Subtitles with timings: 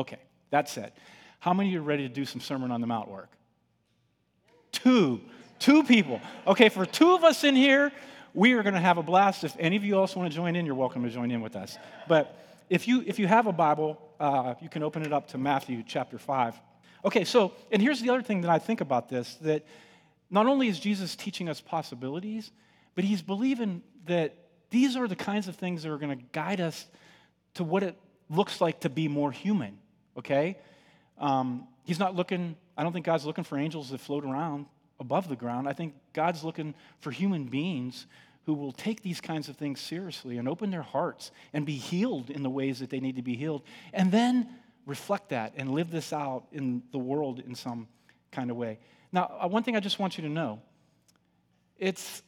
[0.00, 0.18] Okay,
[0.48, 0.94] that's it.
[1.40, 3.28] How many of you are ready to do some Sermon on the Mount work?
[4.72, 5.20] Two.
[5.58, 6.22] Two people.
[6.46, 7.92] Okay, for two of us in here,
[8.32, 9.44] we are going to have a blast.
[9.44, 11.54] If any of you also want to join in, you're welcome to join in with
[11.54, 11.76] us.
[12.08, 12.34] But
[12.70, 15.82] if you, if you have a Bible, uh, you can open it up to Matthew
[15.86, 16.58] chapter 5.
[17.04, 19.66] Okay, so, and here's the other thing that I think about this that
[20.30, 22.52] not only is Jesus teaching us possibilities,
[22.94, 24.34] but he's believing that
[24.70, 26.86] these are the kinds of things that are going to guide us
[27.54, 27.98] to what it
[28.30, 29.78] looks like to be more human,
[30.16, 30.58] okay?
[31.18, 34.66] Um, he's not looking, I don't think God's looking for angels that float around
[34.98, 35.68] above the ground.
[35.68, 38.06] I think God's looking for human beings
[38.46, 42.30] who will take these kinds of things seriously and open their hearts and be healed
[42.30, 44.48] in the ways that they need to be healed, and then
[44.86, 47.86] reflect that and live this out in the world in some
[48.32, 48.78] kind of way.
[49.12, 50.60] Now, uh, one thing I just want you to know
[51.78, 52.22] it's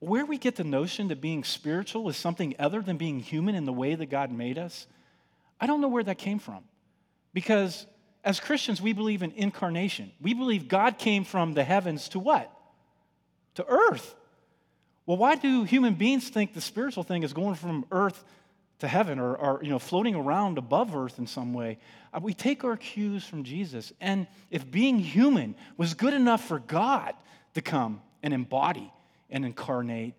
[0.00, 3.64] where we get the notion that being spiritual is something other than being human in
[3.64, 4.86] the way that God made us.
[5.60, 6.64] I don't know where that came from.
[7.36, 7.84] Because
[8.24, 10.10] as Christians, we believe in incarnation.
[10.22, 12.50] We believe God came from the heavens to what?
[13.56, 14.14] To earth.
[15.04, 18.24] Well, why do human beings think the spiritual thing is going from earth
[18.78, 21.76] to heaven or, or you know, floating around above earth in some way?
[22.10, 23.92] Uh, we take our cues from Jesus.
[24.00, 27.12] And if being human was good enough for God
[27.52, 28.90] to come and embody
[29.28, 30.14] and incarnate,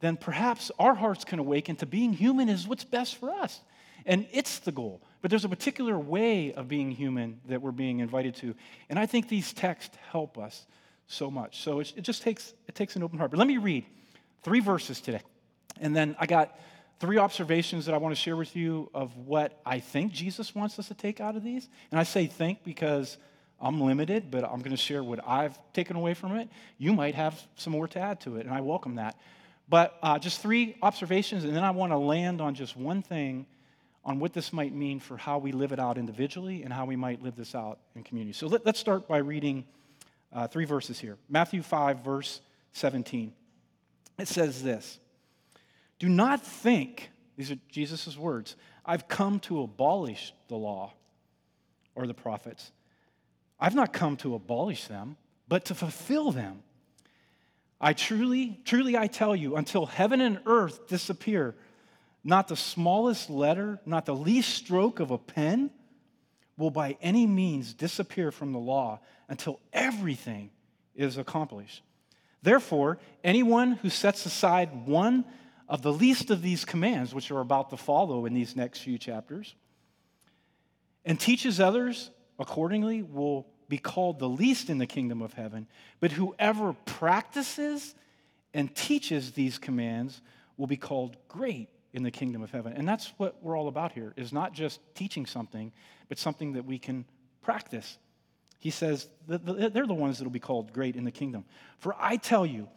[0.00, 3.60] then perhaps our hearts can awaken to being human is what's best for us.
[4.04, 5.00] And it's the goal.
[5.26, 8.54] But there's a particular way of being human that we're being invited to.
[8.88, 10.68] And I think these texts help us
[11.08, 11.64] so much.
[11.64, 13.32] So it, just takes, it takes an open heart.
[13.32, 13.84] But let me read
[14.44, 15.22] three verses today.
[15.80, 16.56] And then I got
[17.00, 20.78] three observations that I want to share with you of what I think Jesus wants
[20.78, 21.68] us to take out of these.
[21.90, 23.18] And I say think because
[23.60, 26.48] I'm limited, but I'm going to share what I've taken away from it.
[26.78, 29.18] You might have some more to add to it, and I welcome that.
[29.68, 33.46] But uh, just three observations, and then I want to land on just one thing
[34.06, 36.94] on what this might mean for how we live it out individually and how we
[36.94, 38.32] might live this out in community.
[38.32, 39.66] So let, us start by reading
[40.32, 42.40] uh, three verses here Matthew 5, verse
[42.72, 43.32] 17.
[44.18, 45.00] It says this
[45.98, 48.54] Do not think, these are Jesus' words,
[48.84, 50.94] I've come to abolish the law
[51.96, 52.70] or the prophets.
[53.58, 55.16] I've not come to abolish them,
[55.48, 56.62] but to fulfill them.
[57.80, 61.56] I truly, truly, I tell you, until heaven and earth disappear,
[62.26, 65.70] not the smallest letter, not the least stroke of a pen
[66.58, 68.98] will by any means disappear from the law
[69.28, 70.50] until everything
[70.96, 71.82] is accomplished.
[72.42, 75.24] Therefore, anyone who sets aside one
[75.68, 78.98] of the least of these commands, which are about to follow in these next few
[78.98, 79.54] chapters,
[81.04, 82.10] and teaches others
[82.40, 85.68] accordingly will be called the least in the kingdom of heaven.
[86.00, 87.94] But whoever practices
[88.52, 90.20] and teaches these commands
[90.56, 92.74] will be called great in the kingdom of heaven.
[92.74, 95.72] And that's what we're all about here, is not just teaching something,
[96.08, 97.06] but something that we can
[97.40, 97.96] practice.
[98.58, 101.44] He says they're the ones that will be called great in the kingdom.
[101.78, 102.68] For I tell you,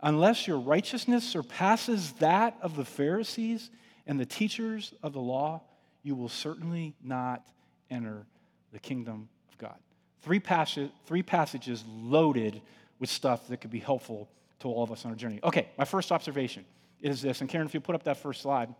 [0.00, 3.70] unless your righteousness surpasses that of the Pharisees
[4.06, 5.62] and the teachers of the law,
[6.02, 7.46] you will certainly not
[7.90, 8.26] enter
[8.72, 9.76] the kingdom of God.
[10.22, 12.62] Three, passage, three passages loaded
[12.98, 15.40] with stuff that could be helpful to all of us on our journey.
[15.44, 16.64] Okay, my first observation
[17.02, 18.74] is this, and Karen, if you put up that first slide,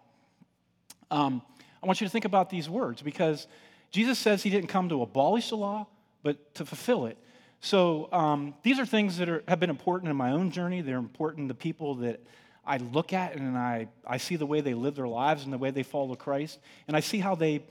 [1.10, 1.42] um,
[1.82, 3.46] I want you to think about these words because
[3.90, 5.86] Jesus says he didn't come to abolish the law,
[6.22, 7.18] but to fulfill it.
[7.60, 10.80] So um, these are things that are, have been important in my own journey.
[10.80, 12.20] They're important to people that
[12.64, 15.58] I look at and I, I see the way they live their lives and the
[15.58, 16.58] way they follow Christ.
[16.88, 17.64] And I see how they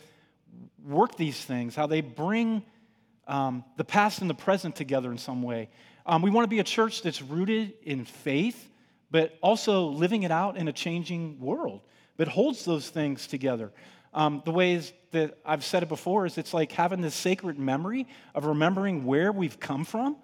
[0.85, 2.63] work these things, how they bring
[3.27, 5.69] um, the past and the present together in some way.
[6.05, 8.69] Um, we want to be a church that's rooted in faith,
[9.11, 11.81] but also living it out in a changing world,
[12.17, 13.71] but holds those things together.
[14.13, 18.07] Um, the ways that I've said it before is it's like having this sacred memory
[18.33, 20.15] of remembering where we've come from.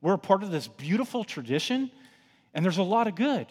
[0.00, 1.90] We're a part of this beautiful tradition,
[2.54, 3.46] and there's a lot of good.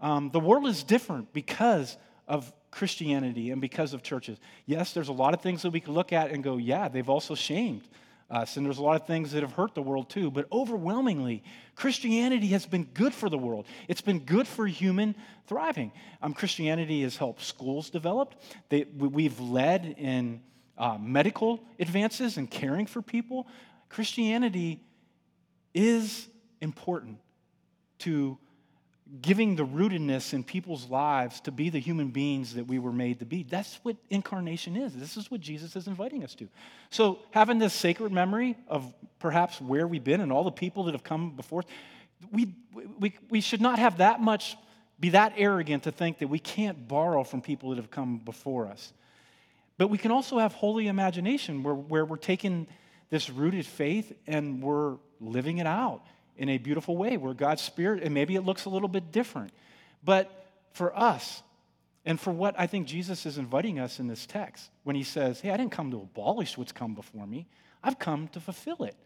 [0.00, 1.96] Um, the world is different because
[2.26, 4.38] of Christianity and because of churches.
[4.66, 7.08] Yes, there's a lot of things that we can look at and go, yeah, they've
[7.08, 7.82] also shamed
[8.30, 10.30] us, and there's a lot of things that have hurt the world too.
[10.30, 11.42] But overwhelmingly,
[11.74, 13.66] Christianity has been good for the world.
[13.88, 15.14] It's been good for human
[15.46, 15.92] thriving.
[16.22, 18.34] Um, Christianity has helped schools develop.
[18.68, 20.40] They, we've led in
[20.78, 23.46] uh, medical advances and caring for people.
[23.88, 24.80] Christianity
[25.74, 26.28] is
[26.60, 27.18] important
[28.00, 28.38] to
[29.20, 33.18] giving the rootedness in people's lives to be the human beings that we were made
[33.18, 33.42] to be.
[33.42, 34.94] That's what incarnation is.
[34.94, 36.48] This is what Jesus is inviting us to.
[36.90, 40.92] So, having this sacred memory of perhaps where we've been and all the people that
[40.92, 41.64] have come before,
[42.32, 42.54] we,
[42.98, 44.56] we, we should not have that much,
[44.98, 48.66] be that arrogant to think that we can't borrow from people that have come before
[48.66, 48.92] us.
[49.76, 52.68] But we can also have holy imagination where, where we're taking
[53.10, 56.06] this rooted faith and we're living it out
[56.36, 59.52] in a beautiful way where God's Spirit, and maybe it looks a little bit different.
[60.04, 61.42] But for us,
[62.04, 65.40] and for what I think Jesus is inviting us in this text, when he says,
[65.40, 67.46] Hey, I didn't come to abolish what's come before me,
[67.82, 68.96] I've come to fulfill it.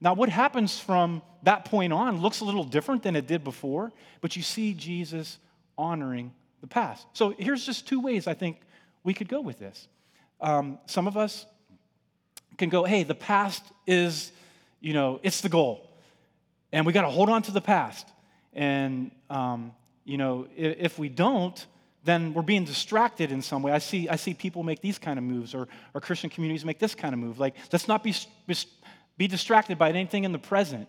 [0.00, 3.92] Now, what happens from that point on looks a little different than it did before,
[4.20, 5.38] but you see Jesus
[5.78, 7.06] honoring the past.
[7.12, 8.58] So here's just two ways I think
[9.04, 9.88] we could go with this.
[10.40, 11.46] Um, some of us
[12.58, 14.32] can go, hey, the past is,
[14.80, 15.88] you know, it's the goal.
[16.72, 18.08] And we got to hold on to the past.
[18.52, 19.72] And, um,
[20.04, 21.64] you know, if, if, we don't,
[22.04, 23.72] then we're being distracted in some way.
[23.72, 26.78] I see, I see people make these kind of moves, or, or Christian communities make
[26.78, 27.38] this kind of move.
[27.38, 28.14] Like, let's not be,
[29.16, 30.88] be distracted by anything in the present.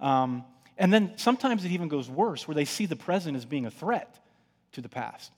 [0.00, 0.44] Um,
[0.78, 3.70] and then sometimes it even goes worse, where they see the present as being a
[3.70, 4.18] threat
[4.72, 5.32] to the past.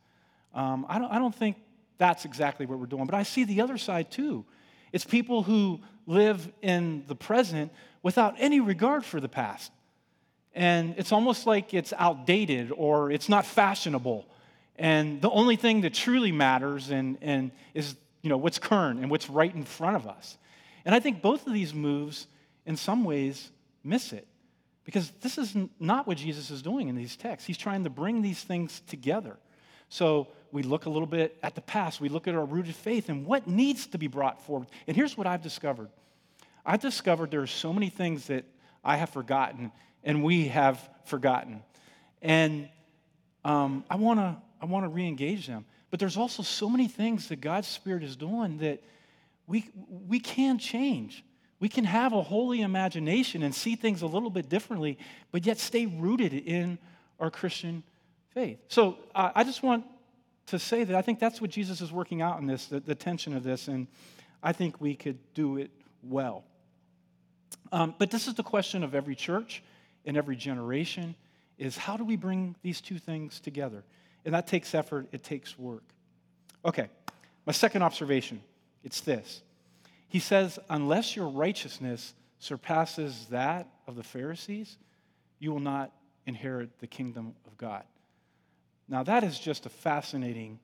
[0.55, 1.57] Um, I, don't, I don't think
[1.99, 4.45] that's exactly what we're doing, but I see the other side too.
[4.93, 7.73] It's people who live in the present
[8.03, 9.73] without any regard for the past.
[10.57, 14.27] And it's almost like it's outdated or it's not fashionable.
[14.77, 19.11] And the only thing that truly matters and, and is you know, what's current and
[19.11, 20.39] what's right in front of us.
[20.87, 22.27] And I think both of these moves,
[22.65, 23.51] in some ways,
[23.85, 24.27] miss it.
[24.85, 27.47] Because this is not what Jesus is doing in these texts.
[27.47, 29.37] He's trying to bring these things together.
[29.91, 33.11] So we look a little bit at the past, we look at our rooted faith
[33.11, 34.69] and what needs to be brought forward.
[34.87, 35.91] And here's what I've discovered
[36.65, 38.45] I've discovered there are so many things that
[38.83, 39.71] I have forgotten
[40.07, 41.63] and we have forgotten.
[42.23, 42.71] And
[43.45, 45.67] um, I want to I want to re-engage them.
[45.91, 48.83] But there's also so many things that God's Spirit is doing that
[49.47, 49.71] we,
[50.09, 51.23] we can change.
[51.61, 54.99] We can have a holy imagination and see things a little bit differently,
[55.31, 56.79] but yet stay rooted in
[57.21, 57.83] our Christian
[58.31, 58.59] faith.
[58.69, 59.85] So uh, I just want
[60.47, 62.95] to say that I think that's what Jesus is working out in this, the, the
[62.95, 63.87] tension of this, and
[64.43, 65.71] I think we could do it
[66.03, 66.45] well.
[67.73, 69.63] Um, but this is the question of every church
[70.07, 71.15] and every generation
[71.59, 73.85] is how do we bring these two things together?
[74.25, 75.85] And that takes effort, it takes work.
[76.65, 76.89] Okay,
[77.45, 78.41] my second observation
[78.87, 79.43] it's this.
[80.09, 84.79] He says, unless your righteousness surpasses that of the Pharisees,
[85.41, 85.91] you will not
[86.25, 87.83] inherit the kingdom of God.
[88.89, 90.61] Now, that is just a fascinating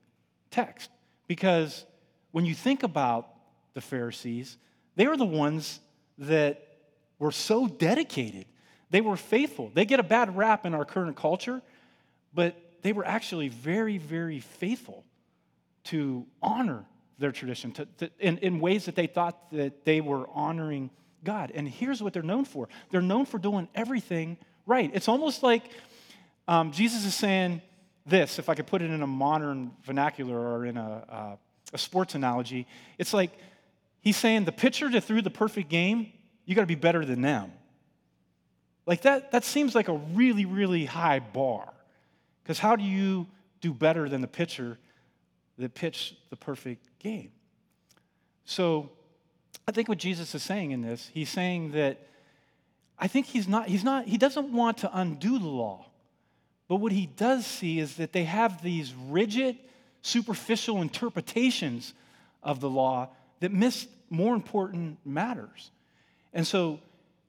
[0.53, 0.89] text
[1.27, 1.85] because
[2.31, 3.29] when you think about
[3.75, 4.57] the Pharisees,
[4.95, 5.81] they were the ones
[6.19, 6.63] that
[7.19, 8.47] were so dedicated.
[8.93, 9.71] They were faithful.
[9.73, 11.63] They get a bad rap in our current culture,
[12.35, 15.03] but they were actually very, very faithful
[15.85, 16.85] to honor
[17.19, 20.91] their tradition to, to, in, in ways that they thought that they were honoring
[21.25, 21.53] God.
[21.55, 24.37] And here's what they're known for they're known for doing everything
[24.67, 24.91] right.
[24.93, 25.71] It's almost like
[26.47, 27.63] um, Jesus is saying
[28.05, 31.37] this, if I could put it in a modern vernacular or in a, uh,
[31.73, 32.67] a sports analogy,
[32.99, 33.31] it's like
[34.03, 36.13] he's saying the pitcher that threw the perfect game,
[36.45, 37.53] you got to be better than them.
[38.87, 41.73] Like that, that seems like a really, really high bar.
[42.43, 43.27] Because how do you
[43.63, 44.77] do better than the pitcher
[45.59, 47.31] that pitched the perfect game.
[48.45, 48.91] So
[49.67, 52.07] I think what Jesus is saying in this, he's saying that
[52.99, 55.87] I think he's not, he's not, he doesn't want to undo the law.
[56.69, 59.57] But what he does see is that they have these rigid,
[60.03, 61.95] superficial interpretations
[62.43, 63.09] of the law
[63.41, 65.71] that miss more important matters.
[66.33, 66.81] And so,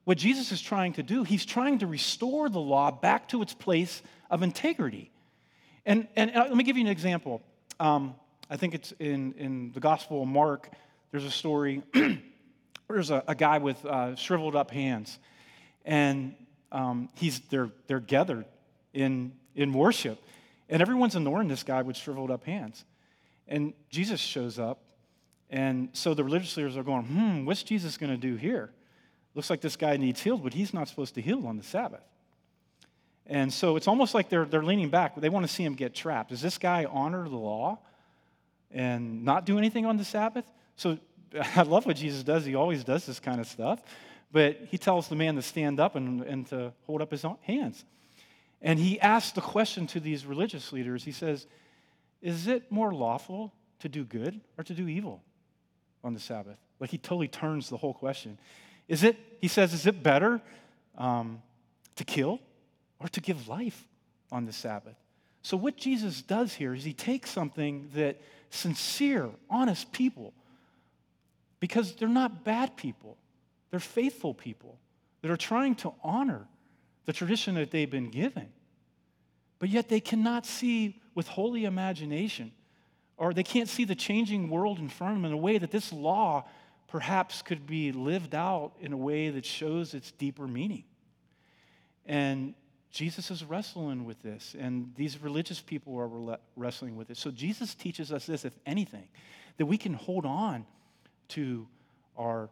[0.04, 3.54] what Jesus is trying to do, he's trying to restore the law back to its
[3.54, 5.10] place of integrity.
[5.86, 7.42] And, and let me give you an example.
[7.80, 8.14] Um,
[8.50, 10.70] I think it's in, in the Gospel of Mark,
[11.10, 11.82] there's a story.
[12.88, 15.18] there's a, a, guy with uh, shriveled up hands,
[15.84, 16.34] and
[16.72, 18.46] um, he's, they're, they're gathered
[18.92, 20.22] in, in worship.
[20.68, 22.84] And everyone's ignoring this guy with shriveled up hands.
[23.46, 24.80] And Jesus shows up,
[25.50, 28.70] and so the religious leaders are going, hmm, what's Jesus going to do here?
[29.34, 32.04] Looks like this guy needs healed, but he's not supposed to heal on the Sabbath.
[33.26, 35.16] And so it's almost like they're, they're leaning back.
[35.16, 36.30] They want to see him get trapped.
[36.30, 37.78] Does this guy honor the law?
[38.74, 40.44] and not do anything on the Sabbath.
[40.76, 40.98] So
[41.56, 42.44] I love what Jesus does.
[42.44, 43.82] He always does this kind of stuff.
[44.32, 47.84] But he tells the man to stand up and, and to hold up his hands.
[48.60, 51.04] And he asks the question to these religious leaders.
[51.04, 51.46] He says,
[52.20, 55.22] Is it more lawful to do good or to do evil
[56.02, 56.56] on the Sabbath?
[56.80, 58.38] Like he totally turns the whole question.
[58.88, 60.40] Is it, he says, is it better
[60.98, 61.42] um,
[61.96, 62.40] to kill
[63.00, 63.86] or to give life
[64.30, 64.96] on the Sabbath?
[65.42, 70.32] So, what Jesus does here is he takes something that sincere, honest people,
[71.60, 73.16] because they're not bad people,
[73.70, 74.78] they're faithful people
[75.22, 76.46] that are trying to honor
[77.06, 78.48] the tradition that they've been given.
[79.58, 82.52] But yet they cannot see with holy imagination
[83.16, 85.70] or they can't see the changing world in front of them in a way that
[85.70, 86.44] this law
[86.88, 90.84] perhaps could be lived out in a way that shows its deeper meaning.
[92.06, 92.54] And
[92.90, 97.16] Jesus is wrestling with this, and these religious people are wrestling with it.
[97.16, 99.08] So Jesus teaches us this, if anything,
[99.56, 100.64] that we can hold on
[101.30, 101.66] to
[102.16, 102.50] our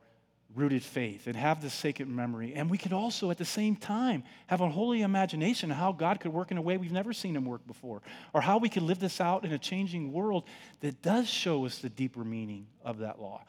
[0.54, 2.54] rooted faith and have this sacred memory.
[2.54, 6.20] And we could also, at the same time, have a holy imagination of how God
[6.20, 8.02] could work in a way we've never seen Him work before,
[8.34, 10.44] or how we could live this out in a changing world
[10.80, 13.44] that does show us the deeper meaning of that law.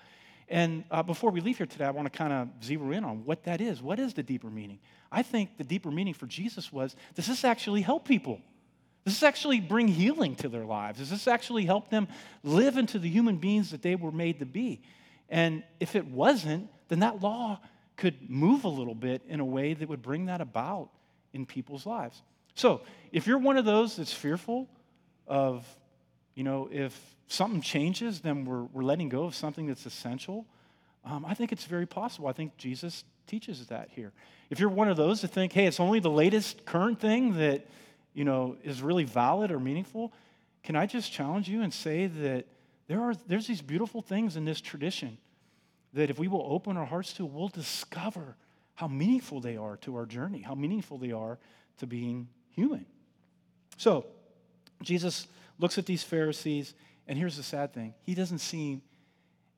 [0.50, 3.26] And uh, before we leave here today, I want to kind of zero in on
[3.26, 3.82] what that is.
[3.82, 4.80] What is the deeper meaning?
[5.12, 8.42] I think the deeper meaning for Jesus was does this actually help people?
[9.06, 11.00] Does this actually bring healing to their lives?
[11.00, 12.08] Does this actually help them
[12.44, 14.82] live into the human beings that they were made to be?
[15.30, 17.60] And if it wasn't, then that law
[17.98, 20.90] could move a little bit in a way that would bring that about
[21.34, 22.22] in people's lives.
[22.56, 22.82] So,
[23.12, 24.70] if you're one of those that's fearful
[25.28, 25.66] of,
[26.36, 30.46] you know, if something changes, then we're, we're letting go of something that's essential,
[31.06, 32.28] um, I think it's very possible.
[32.28, 34.12] I think Jesus teaches that here.
[34.50, 37.68] If you're one of those that think, hey, it's only the latest current thing that,
[38.14, 40.14] you know, is really valid or meaningful,
[40.64, 42.46] can I just challenge you and say that
[42.88, 45.18] there are, there's these beautiful things in this tradition
[45.94, 48.36] that if we will open our hearts to, we'll discover
[48.76, 51.38] how meaningful they are to our journey, how meaningful they are
[51.78, 52.86] to being human.
[53.78, 54.06] So,
[54.82, 55.28] Jesus
[55.64, 56.74] looks at these Pharisees,
[57.08, 58.82] and here's the sad thing He doesn't see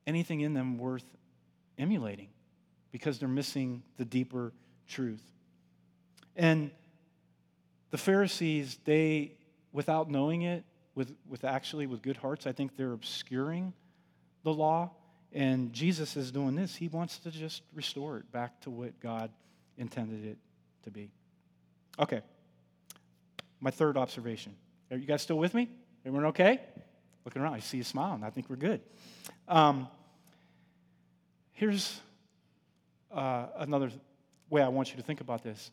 [0.06, 1.04] anything in them worth
[1.76, 2.28] emulating
[2.92, 4.52] because they're missing the deeper
[4.88, 5.22] truth.
[6.36, 6.70] And
[7.90, 9.32] the Pharisees, they,
[9.72, 13.74] without knowing it, with, with actually with good hearts, I think they're obscuring
[14.44, 14.92] the law
[15.32, 16.74] and Jesus is doing this.
[16.74, 19.30] He wants to just restore it back to what God
[19.76, 20.38] intended it
[20.84, 21.10] to be.
[21.98, 22.22] Okay.
[23.60, 24.54] My third observation.
[24.90, 25.68] Are you guys still with me?
[26.06, 26.60] Everyone okay?
[27.24, 28.22] Looking around, I see you smiling.
[28.22, 28.80] I think we're good.
[29.48, 29.88] Um,
[31.50, 32.00] here's
[33.12, 33.90] uh, another
[34.48, 35.72] way I want you to think about this.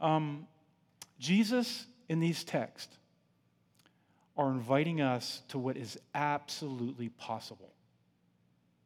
[0.00, 0.46] Um,
[1.18, 2.96] Jesus, in these texts,
[4.34, 7.74] are inviting us to what is absolutely possible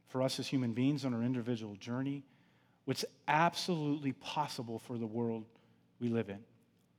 [0.09, 2.25] for us as human beings on our individual journey,
[2.85, 5.45] what's absolutely possible for the world
[6.01, 6.41] we live in.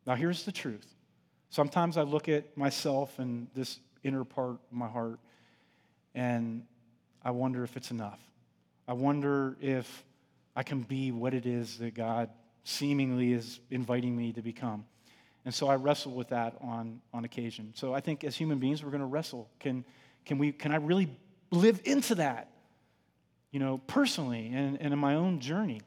[0.08, 0.95] Now, here's the truth.
[1.50, 5.20] Sometimes I look at myself and this inner part of my heart,
[6.14, 6.64] and
[7.24, 8.20] I wonder if it's enough.
[8.88, 10.04] I wonder if
[10.56, 12.30] I can be what it is that God
[12.64, 14.86] seemingly is inviting me to become.
[15.44, 17.74] And so I wrestle with that on, on occasion.
[17.76, 19.50] So I think as human beings, we're going to wrestle.
[19.60, 19.86] Can,
[20.26, 21.10] can, we, can I really
[21.52, 22.50] live into that?
[23.56, 25.80] you know, personally and, and in my own journey.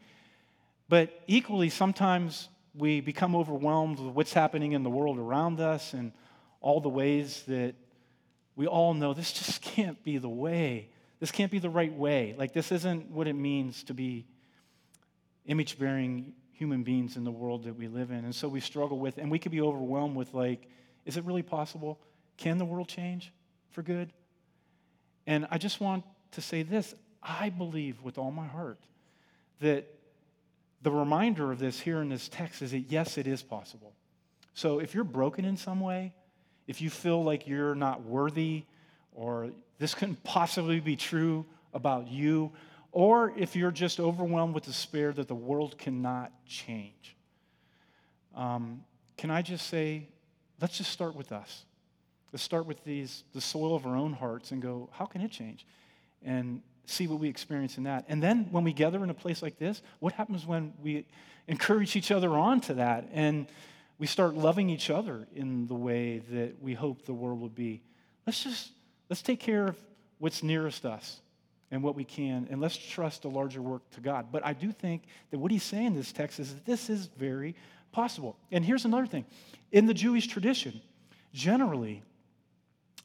[0.89, 6.13] But equally, sometimes we become overwhelmed with what's happening in the world around us and
[6.61, 7.75] all the ways that
[8.57, 10.91] we all know this just can't be the way.
[11.21, 12.35] This can't be the right way.
[12.39, 14.27] Like, this isn't what it means to be
[15.47, 18.25] image bearing human beings in the world that we live in.
[18.25, 20.69] And so we struggle with, and we could be overwhelmed with, like,
[21.07, 21.99] is it really possible?
[22.37, 23.33] Can the world change
[23.71, 24.13] for good?
[25.27, 28.79] And I just want to say this I believe with all my heart
[29.61, 29.98] that
[30.83, 33.93] the reminder of this here in this text is that yes, it is possible.
[34.55, 36.13] So if you're broken in some way,
[36.67, 38.65] if you feel like you're not worthy,
[39.13, 42.53] or this couldn't possibly be true about you,
[42.93, 47.17] or if you're just overwhelmed with despair that the world cannot change,
[48.35, 48.83] um,
[49.17, 50.09] can I just say,
[50.61, 51.65] let's just start with us.
[52.33, 55.31] Let's start with these, the soil of our own hearts and go, how can it
[55.31, 55.67] change?
[56.23, 58.05] And see what we experience in that.
[58.09, 61.07] And then when we gather in a place like this, what happens when we
[61.47, 63.47] encourage each other on to that and
[63.99, 67.83] we start loving each other in the way that we hope the world will be?
[68.27, 68.71] Let's just
[69.09, 69.77] let's take care of
[70.19, 71.21] what's nearest us
[71.71, 74.29] and what we can, and let's trust the larger work to God.
[74.33, 77.07] But I do think that what he's saying in this text is that this is
[77.19, 77.55] very
[77.93, 78.37] possible.
[78.51, 79.27] And here's another thing
[79.71, 80.81] in the Jewish tradition,
[81.33, 82.03] generally,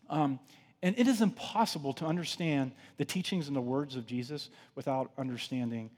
[0.09, 0.39] um,
[0.83, 5.89] and it is impossible to understand the teachings and the words of Jesus without understanding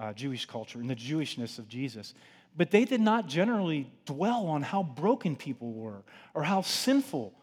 [0.00, 2.14] uh, Jewish culture and the Jewishness of Jesus.
[2.56, 6.02] But they did not generally dwell on how broken people were
[6.32, 7.34] or how sinful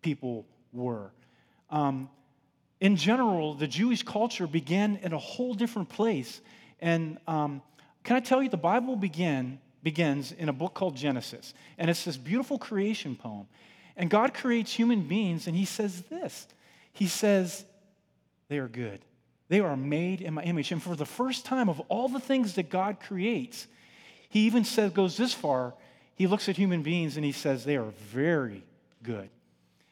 [0.00, 1.10] people were.
[1.70, 2.08] Um,
[2.80, 6.40] in general, the Jewish culture began in a whole different place.
[6.80, 7.62] And um,
[8.04, 11.52] can I tell you, the Bible begins in a book called Genesis.
[11.78, 13.48] And it's this beautiful creation poem.
[13.98, 16.46] And God creates human beings, and He says this
[16.92, 17.64] He says,
[18.48, 19.00] they are good.
[19.48, 20.72] They are made in my image.
[20.72, 23.66] And for the first time of all the things that God creates,
[24.30, 25.74] He even says, goes this far.
[26.14, 28.62] He looks at human beings and He says, they are very
[29.02, 29.28] good.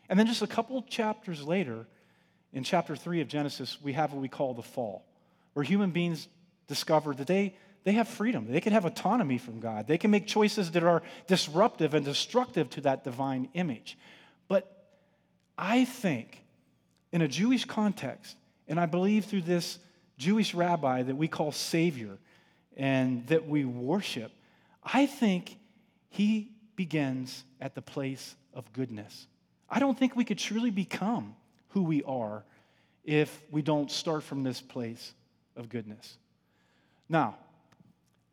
[0.08, 1.86] And then just a couple chapters later,
[2.52, 5.04] in chapter 3 of Genesis, we have what we call the fall,
[5.52, 6.28] where human beings
[6.68, 7.54] discover that they,
[7.86, 8.50] they have freedom.
[8.50, 9.86] They can have autonomy from God.
[9.86, 13.96] They can make choices that are disruptive and destructive to that divine image.
[14.48, 14.88] But
[15.56, 16.42] I think,
[17.12, 19.78] in a Jewish context, and I believe through this
[20.18, 22.18] Jewish rabbi that we call Savior
[22.76, 24.32] and that we worship,
[24.82, 25.56] I think
[26.08, 29.28] he begins at the place of goodness.
[29.70, 31.36] I don't think we could truly become
[31.68, 32.42] who we are
[33.04, 35.14] if we don't start from this place
[35.54, 36.18] of goodness.
[37.08, 37.36] Now,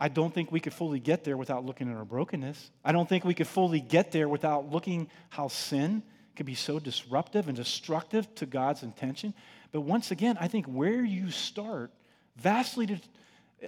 [0.04, 2.72] I don't think we could fully get there without looking at our brokenness.
[2.84, 6.04] I don't think we could fully get there without looking how sin
[6.36, 9.34] can be so disruptive and destructive to God's intention.
[9.72, 11.90] But once again, I think where you start
[12.36, 13.00] vastly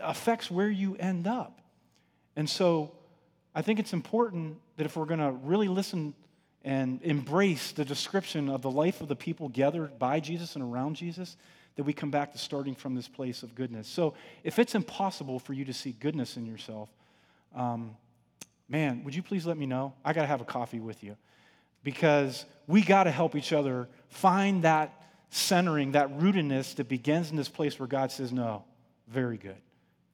[0.01, 1.61] affects where you end up.
[2.35, 2.91] And so
[3.55, 6.13] I think it's important that if we're going to really listen
[6.65, 10.97] and embrace the description of the life of the people gathered by Jesus and around
[10.97, 11.37] Jesus,
[11.75, 13.87] that we come back to starting from this place of goodness.
[13.87, 14.13] So
[14.43, 16.89] if it's impossible for you to see goodness in yourself,
[17.53, 17.95] um,
[18.69, 19.93] man, would you please let me know?
[20.03, 21.17] I got to have a coffee with you
[21.83, 27.35] because we got to help each other find that centering, that rootedness that begins in
[27.35, 28.63] this place where God says, No,
[29.07, 29.57] very good,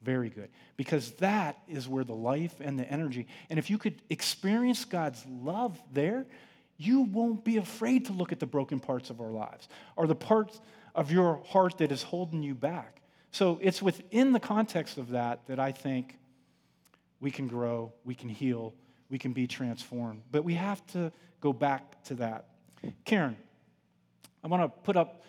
[0.01, 0.49] very good.
[0.77, 5.23] Because that is where the life and the energy, and if you could experience God's
[5.29, 6.25] love there,
[6.77, 10.15] you won't be afraid to look at the broken parts of our lives or the
[10.15, 10.59] parts
[10.95, 13.01] of your heart that is holding you back.
[13.31, 16.17] So it's within the context of that that I think
[17.19, 18.73] we can grow, we can heal,
[19.09, 20.23] we can be transformed.
[20.31, 22.47] But we have to go back to that.
[23.05, 23.37] Karen,
[24.43, 25.23] I want to put up,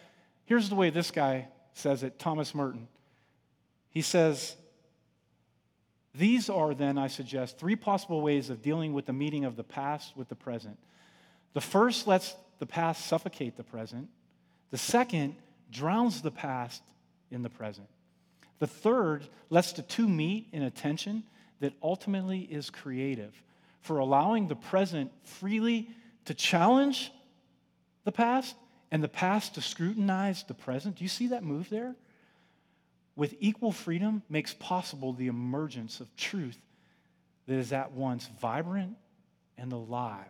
[0.44, 2.88] here's the way this guy says it, Thomas Merton.
[3.90, 4.56] He says,
[6.14, 9.64] These are then, I suggest, three possible ways of dealing with the meeting of the
[9.64, 10.78] past with the present.
[11.52, 14.08] The first lets the past suffocate the present,
[14.70, 15.36] the second
[15.72, 16.82] drowns the past
[17.30, 17.88] in the present.
[18.60, 21.24] The third lets the two meet in a tension
[21.58, 23.34] that ultimately is creative
[23.80, 25.88] for allowing the present freely
[26.26, 27.10] to challenge
[28.04, 28.54] the past
[28.92, 30.96] and the past to scrutinize the present.
[30.96, 31.96] Do you see that move there?
[33.16, 36.58] With equal freedom makes possible the emergence of truth
[37.46, 38.96] that is at once vibrant
[39.58, 40.26] and alive.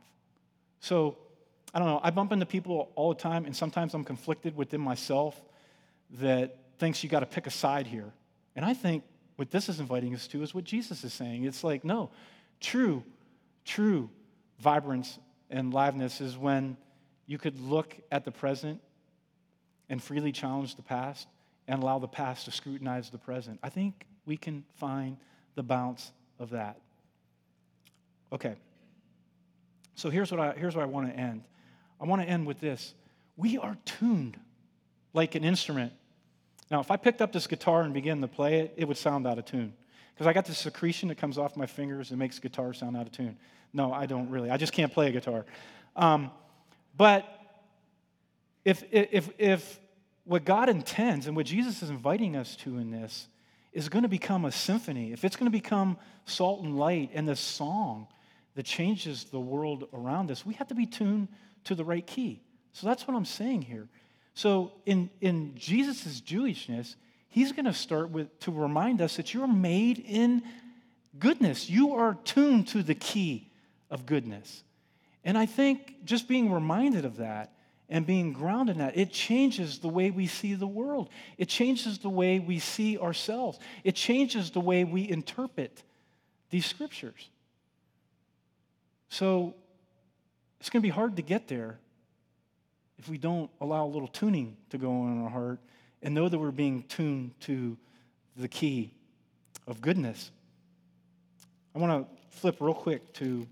[0.80, 1.18] So,
[1.74, 4.80] I don't know, I bump into people all the time, and sometimes I'm conflicted within
[4.80, 5.40] myself
[6.20, 8.12] that thinks you got to pick a side here.
[8.54, 9.04] And I think
[9.36, 11.44] what this is inviting us to is what Jesus is saying.
[11.44, 12.10] It's like, no,
[12.60, 13.02] true,
[13.64, 14.10] true
[14.58, 15.18] vibrance
[15.50, 16.76] and liveness is when
[17.26, 18.80] you could look at the present
[19.88, 21.28] and freely challenge the past
[21.68, 23.58] and allow the past to scrutinize the present.
[23.62, 25.16] I think we can find
[25.54, 26.80] the balance of that.
[28.32, 28.56] Okay.
[29.94, 31.42] So here's what I, here's where I want to end.
[32.02, 32.94] I want to end with this.
[33.36, 34.36] We are tuned
[35.14, 35.92] like an instrument.
[36.68, 39.24] Now, if I picked up this guitar and began to play it, it would sound
[39.24, 39.72] out of tune.
[40.12, 43.06] Because I got this secretion that comes off my fingers and makes guitar sound out
[43.06, 43.38] of tune.
[43.72, 44.50] No, I don't really.
[44.50, 45.46] I just can't play a guitar.
[45.94, 46.32] Um,
[46.96, 47.24] but
[48.64, 49.80] if, if, if
[50.24, 53.28] what God intends and what Jesus is inviting us to in this
[53.72, 57.28] is going to become a symphony, if it's going to become salt and light and
[57.28, 58.08] this song
[58.56, 61.28] that changes the world around us, we have to be tuned
[61.64, 62.42] to the right key.
[62.72, 63.88] So that's what I'm saying here.
[64.34, 66.96] So in, in Jesus' Jewishness,
[67.28, 70.42] he's going to start with to remind us that you're made in
[71.18, 71.68] goodness.
[71.68, 73.50] You are tuned to the key
[73.90, 74.64] of goodness.
[75.24, 77.52] And I think just being reminded of that
[77.88, 81.10] and being grounded in that, it changes the way we see the world.
[81.36, 83.58] It changes the way we see ourselves.
[83.84, 85.82] It changes the way we interpret
[86.48, 87.28] these scriptures.
[89.10, 89.54] So
[90.62, 91.80] it's going to be hard to get there
[92.96, 95.58] if we don't allow a little tuning to go on in our heart
[96.04, 97.76] and know that we're being tuned to
[98.36, 98.94] the key
[99.66, 100.30] of goodness.
[101.74, 103.44] I want to flip real quick to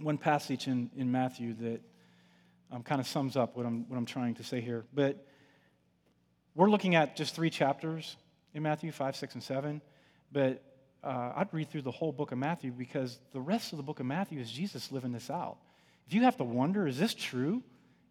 [0.00, 1.80] one passage in, in Matthew that
[2.72, 4.84] um, kind of sums up what I'm, what I'm trying to say here.
[4.92, 5.24] But
[6.56, 8.16] we're looking at just three chapters
[8.52, 9.80] in Matthew 5, 6, and 7.
[10.32, 10.60] But
[11.04, 14.00] uh, I'd read through the whole book of Matthew because the rest of the book
[14.00, 15.58] of Matthew is Jesus living this out.
[16.06, 17.62] If you have to wonder, is this true?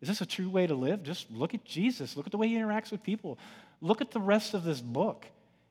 [0.02, 1.04] Is this a true way to live?
[1.04, 2.18] Just look at Jesus.
[2.18, 3.38] Look at the way he interacts with people.
[3.82, 5.26] Look at the rest of this book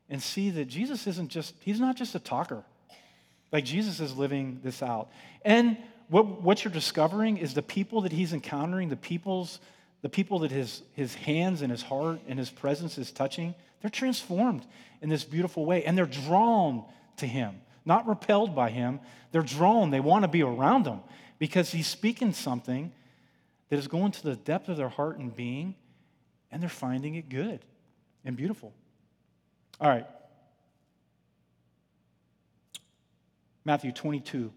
[0.09, 2.65] and see that Jesus isn't just, he's not just a talker.
[3.51, 5.11] Like Jesus is living this out.
[5.45, 5.77] And
[6.09, 9.61] what, what you're discovering is the people that he's encountering, the people's,
[10.03, 13.91] the people that his, his hands and his heart and his presence is touching, they're
[13.91, 14.65] transformed
[15.01, 15.85] in this beautiful way.
[15.85, 16.85] And they're drawn
[17.19, 19.01] to him, not repelled by him.
[19.33, 19.91] They're drawn.
[19.91, 21.01] They want to be around him
[21.43, 22.93] because he's speaking something
[23.69, 25.75] that is going to the depth of their heart and being,
[26.53, 27.59] and they're finding it good
[28.25, 28.73] and beautiful.
[29.81, 30.07] All right.
[33.65, 34.53] Matthew 22.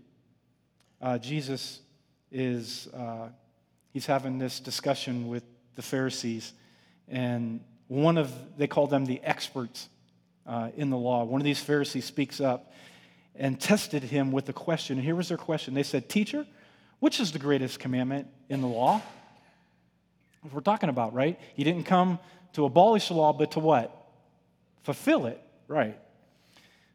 [1.02, 1.80] Uh, Jesus
[2.32, 3.30] is, uh,
[3.92, 5.44] he's having this discussion with
[5.74, 6.54] the Pharisees,
[7.08, 9.90] and one of, they call them the experts
[10.46, 11.24] uh, in the law.
[11.24, 12.72] One of these Pharisees speaks up
[13.34, 14.98] and tested him with a question.
[14.98, 15.74] And here was their question.
[15.74, 16.46] They said, Teacher,
[17.06, 19.00] which is the greatest commandment in the law?
[20.52, 21.40] We're talking about, right?
[21.54, 22.18] He didn't come
[22.54, 23.96] to abolish the law, but to what?
[24.82, 26.00] Fulfill it, right?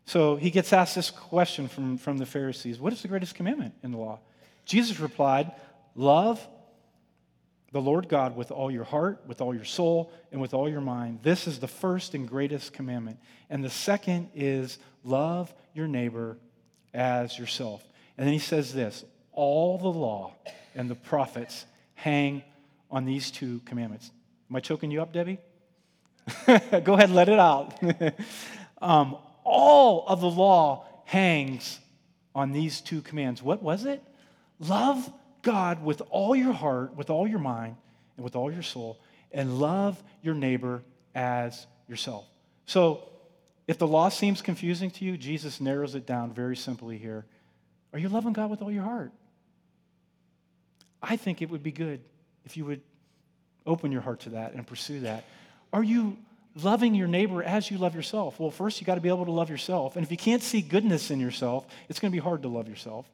[0.06, 3.74] So he gets asked this question from, from the Pharisees What is the greatest commandment
[3.84, 4.18] in the law?
[4.64, 5.52] Jesus replied,
[5.94, 6.44] Love
[7.70, 10.80] the Lord God with all your heart, with all your soul, and with all your
[10.80, 11.20] mind.
[11.22, 13.20] This is the first and greatest commandment.
[13.48, 16.36] And the second is love your neighbor
[16.92, 17.88] as yourself.
[18.18, 20.34] And then he says this all the law
[20.74, 22.42] and the prophets hang
[22.90, 24.10] on these two commandments.
[24.50, 25.38] Am I choking you up, Debbie?
[26.84, 27.74] Go ahead, let it out.
[28.82, 31.78] um, all of the law hangs
[32.34, 33.42] on these two commands.
[33.42, 34.02] What was it?
[34.58, 35.12] Love
[35.42, 37.76] God with all your heart, with all your mind,
[38.16, 39.00] and with all your soul,
[39.32, 40.82] and love your neighbor
[41.14, 42.26] as yourself.
[42.66, 43.06] So,
[43.66, 47.24] if the law seems confusing to you, Jesus narrows it down very simply here.
[47.92, 49.12] Are you loving God with all your heart?
[51.02, 52.00] I think it would be good
[52.44, 52.82] if you would
[53.66, 55.24] open your heart to that and pursue that.
[55.72, 56.16] Are you
[56.54, 58.38] loving your neighbor as you love yourself?
[58.38, 59.96] Well, first, you got to be able to love yourself.
[59.96, 62.68] And if you can't see goodness in yourself, it's going to be hard to love
[62.68, 63.06] yourself.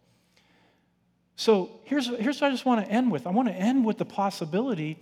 [1.36, 3.98] So here's, here's what I just want to end with I want to end with
[3.98, 4.98] the possibility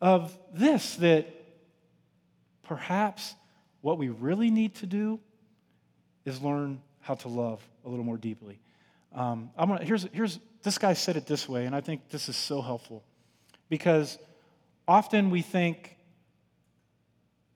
[0.00, 1.26] of this that
[2.62, 3.34] perhaps
[3.82, 5.20] what we really need to do
[6.24, 8.58] is learn how to love a little more deeply.
[9.14, 12.28] Um, I'm gonna, here's, here's, this guy said it this way, and I think this
[12.28, 13.04] is so helpful
[13.68, 14.18] because
[14.88, 15.96] often we think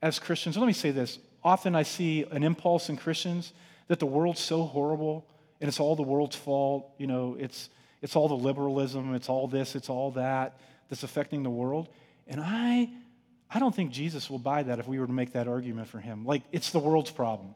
[0.01, 3.53] as Christians, let me say this often I see an impulse in Christians
[3.87, 5.27] that the world's so horrible
[5.61, 6.91] and it's all the world's fault.
[6.97, 7.69] You know, it's,
[8.01, 11.89] it's all the liberalism, it's all this, it's all that that's affecting the world.
[12.27, 12.89] And I,
[13.49, 15.99] I don't think Jesus will buy that if we were to make that argument for
[15.99, 16.25] him.
[16.25, 17.55] Like, it's the world's problem.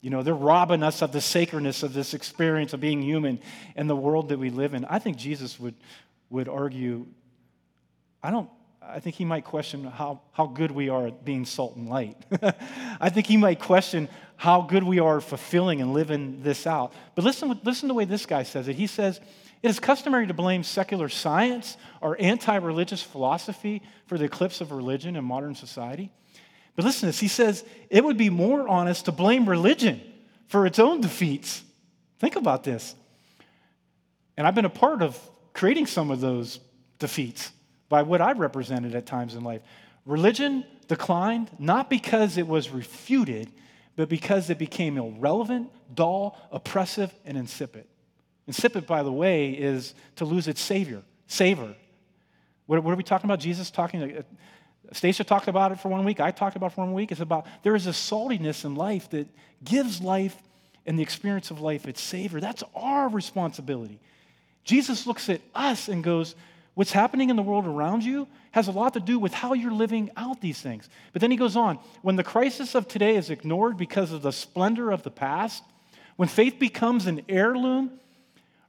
[0.00, 3.40] You know, they're robbing us of the sacredness of this experience of being human
[3.76, 4.84] and the world that we live in.
[4.86, 5.74] I think Jesus would,
[6.30, 7.06] would argue,
[8.22, 8.48] I don't,
[8.82, 12.16] I think he might question how, how good we are at being salt and light.
[13.00, 16.94] I think he might question how good we are fulfilling and living this out.
[17.14, 18.76] But listen, listen to the way this guy says it.
[18.76, 19.20] He says,
[19.62, 24.72] it is customary to blame secular science or anti religious philosophy for the eclipse of
[24.72, 26.10] religion in modern society.
[26.76, 27.20] But listen to this.
[27.20, 30.00] He says it would be more honest to blame religion
[30.46, 31.62] for its own defeats.
[32.18, 32.94] Think about this.
[34.36, 35.18] And I've been a part of
[35.52, 36.60] creating some of those
[36.98, 37.52] defeats
[37.88, 39.62] by what I represented at times in life.
[40.06, 43.50] Religion declined not because it was refuted,
[43.96, 47.84] but because it became irrelevant, dull, oppressive, and insipid.
[48.46, 51.74] Insipid, by the way, is to lose its savior, savor.
[52.66, 53.40] What, are we talking about?
[53.40, 54.24] Jesus talking,
[54.92, 56.20] Stacia talked about it for one week.
[56.20, 57.12] I talked about it for one week.
[57.12, 59.28] It's about there is a saltiness in life that
[59.62, 60.36] gives life
[60.86, 62.40] and the experience of life its savor.
[62.40, 64.00] That's our responsibility.
[64.64, 66.34] Jesus looks at us and goes,
[66.74, 69.72] What's happening in the world around you has a lot to do with how you're
[69.72, 70.88] living out these things.
[71.12, 74.32] But then he goes on when the crisis of today is ignored because of the
[74.32, 75.62] splendor of the past,
[76.16, 77.98] when faith becomes an heirloom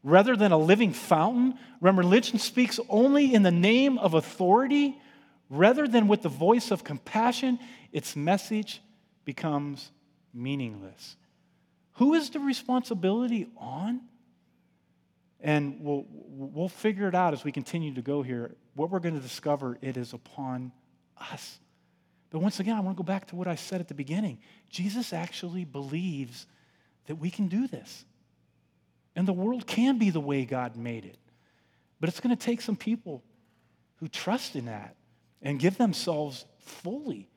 [0.04, 5.00] rather than a living fountain, when religion speaks only in the name of authority
[5.52, 7.60] rather than with the voice of compassion,
[7.92, 8.82] its message
[9.26, 9.92] becomes
[10.34, 11.18] meaningless.
[11.96, 14.02] Who is the responsibility on?
[15.42, 18.56] And we'll, we'll figure it out as we continue to go here.
[18.76, 20.72] What we're going to discover, it is upon
[21.20, 21.60] us.
[22.30, 24.40] But once again, I want to go back to what I said at the beginning.
[24.70, 26.48] Jesus actually believes
[27.08, 28.06] that we can do this.
[29.18, 31.18] And the world can be the way God made it.
[32.00, 33.22] But it's going to take some people
[33.98, 34.96] who trust in that
[35.42, 37.30] and give themselves fully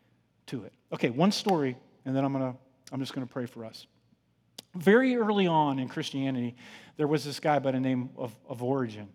[0.46, 0.72] to it.
[0.92, 2.54] Okay, one story, and then I'm, gonna,
[2.92, 3.86] I'm just going to pray for us.
[4.74, 6.56] Very early on in Christianity,
[6.96, 9.08] there was this guy by the name of, of Origen.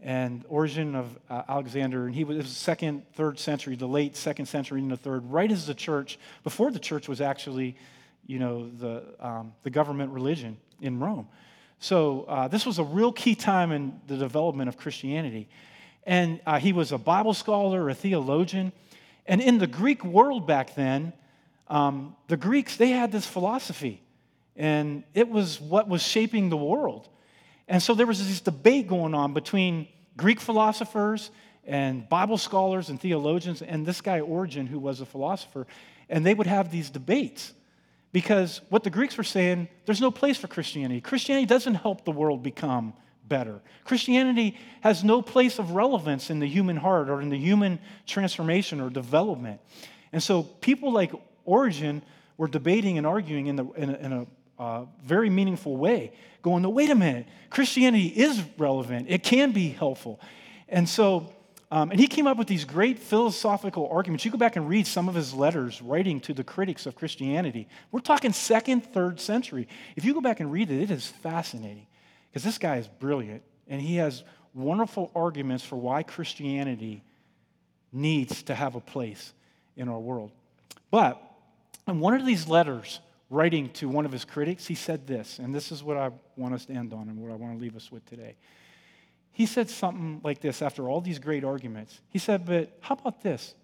[0.00, 4.46] And Origen of uh, Alexander, and he was, was second, third century, the late second
[4.46, 7.76] century and the third, right as the church, before the church was actually,
[8.26, 11.26] you know, the, um, the government religion in Rome.
[11.80, 15.48] So uh, this was a real key time in the development of Christianity.
[16.08, 18.72] And uh, he was a Bible scholar, a theologian.
[19.26, 21.12] And in the Greek world back then,
[21.68, 24.00] um, the Greeks, they had this philosophy.
[24.56, 27.10] And it was what was shaping the world.
[27.68, 31.30] And so there was this debate going on between Greek philosophers
[31.66, 35.66] and Bible scholars and theologians, and this guy Origen, who was a philosopher,
[36.08, 37.52] and they would have these debates
[38.12, 41.02] because what the Greeks were saying, there's no place for Christianity.
[41.02, 42.94] Christianity doesn't help the world become
[43.28, 43.60] better.
[43.84, 48.80] Christianity has no place of relevance in the human heart or in the human transformation
[48.80, 49.60] or development.
[50.12, 51.12] And so people like
[51.44, 52.02] Origen
[52.36, 54.26] were debating and arguing in, the, in a, in a
[54.58, 56.12] uh, very meaningful way,
[56.42, 60.20] going, no, wait a minute, Christianity is relevant, it can be helpful.
[60.68, 61.32] And so
[61.70, 64.24] um, and he came up with these great philosophical arguments.
[64.24, 67.68] You go back and read some of his letters writing to the critics of Christianity.
[67.92, 69.68] We're talking second, third century.
[69.94, 71.86] If you go back and read it, it is fascinating
[72.38, 74.22] because this guy is brilliant and he has
[74.54, 77.02] wonderful arguments for why Christianity
[77.92, 79.32] needs to have a place
[79.76, 80.30] in our world.
[80.92, 81.20] But
[81.88, 85.52] in one of these letters, writing to one of his critics, he said this, and
[85.52, 87.74] this is what I want us to end on and what I want to leave
[87.74, 88.36] us with today
[89.38, 92.00] he said something like this after all these great arguments.
[92.10, 93.54] He said, But how about this?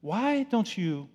[0.00, 1.10] Why don't you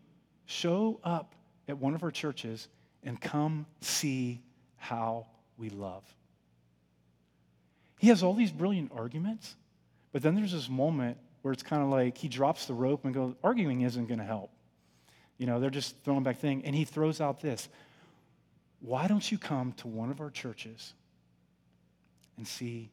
[0.45, 1.33] show up
[1.67, 2.67] at one of our churches
[3.01, 4.43] and come see
[4.77, 5.25] how
[5.57, 6.03] we love?
[7.99, 9.55] He has all these brilliant arguments,
[10.11, 13.13] but then there's this moment where it's kind of like he drops the rope and
[13.13, 14.49] goes, arguing isn't going to help.
[15.37, 16.63] You know, they're just throwing back thing.
[16.65, 17.69] And he throws out this
[18.79, 20.93] Why don't you come to one of our churches
[22.37, 22.91] and see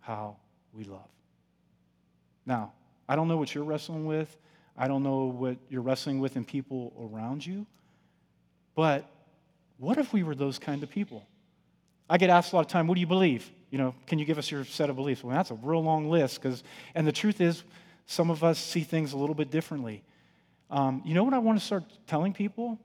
[0.00, 0.36] how
[0.72, 1.08] we love.
[2.44, 2.72] Now,
[3.08, 4.36] I don't know what you're wrestling with.
[4.76, 7.66] I don't know what you're wrestling with in people around you.
[8.74, 9.08] But
[9.78, 11.26] what if we were those kind of people?
[12.08, 13.50] I get asked a lot of time, what do you believe?
[13.72, 15.24] You know, can you give us your set of beliefs?
[15.24, 16.62] Well, that's a real long list because,
[16.94, 17.64] and the truth is,
[18.04, 20.04] some of us see things a little bit differently.
[20.70, 22.78] Um, you know what I want to start telling people?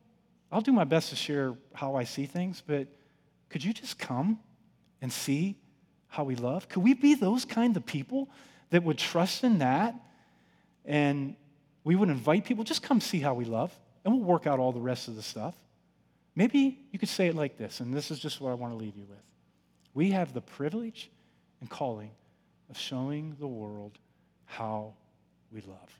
[0.50, 2.88] I'll do my best to share how I see things, but
[3.50, 4.40] could you just come
[5.02, 5.58] and see
[6.08, 6.70] how we love?
[6.70, 8.30] Could we be those kind of people
[8.70, 9.94] that would trust in that
[10.86, 11.36] and
[11.84, 14.72] we would invite people, just come see how we love, and we'll work out all
[14.72, 15.54] the rest of the stuff.
[16.34, 18.78] Maybe you could say it like this, and this is just what I want to
[18.78, 19.18] leave you with.
[19.98, 21.10] We have the privilege
[21.60, 22.12] and calling
[22.70, 23.98] of showing the world
[24.46, 24.94] how
[25.52, 26.00] we love.